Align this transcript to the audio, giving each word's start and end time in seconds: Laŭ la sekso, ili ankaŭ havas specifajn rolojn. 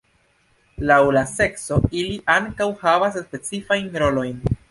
Laŭ 0.91 0.97
la 1.17 1.21
sekso, 1.33 1.77
ili 1.99 2.17
ankaŭ 2.37 2.69
havas 2.85 3.21
specifajn 3.27 3.93
rolojn. 4.05 4.43